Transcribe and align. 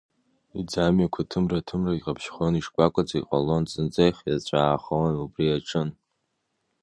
Иӡамҩақәа 0.59 1.29
ҭымра-ҭымра 1.29 1.93
иҟаԥшьхон, 1.97 2.53
ишкәакәаӡа 2.55 3.15
иҟалон, 3.19 3.63
зынӡа 3.71 4.01
ихиаҵәаахон 4.09 5.13
убри 5.23 5.45
иаҿын. 5.47 5.89